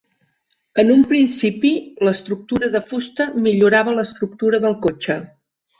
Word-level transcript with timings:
En 0.83 0.89
un 0.93 1.03
principi, 1.11 1.71
l'estructura 2.09 2.73
de 2.77 2.83
fusta 2.89 3.31
millorava 3.45 3.97
l'estructura 4.01 4.67
del 4.67 4.81
cotxe. 4.89 5.25